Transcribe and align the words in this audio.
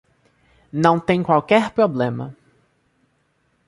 Não 0.73 0.99
tem 0.99 1.21
qualquer 1.21 1.69
problema. 1.71 2.35